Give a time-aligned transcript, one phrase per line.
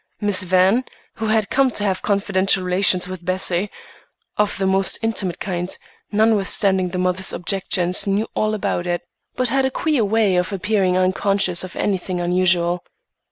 [0.19, 0.83] Miss Van,
[1.17, 3.69] who had come to have confidential relations with Bessie,
[4.35, 5.77] of the most intimate kind,
[6.11, 9.03] notwithstanding the mother's objections, knew all about it,
[9.35, 12.83] but had a queer way of appearing unconscious of anything unusual.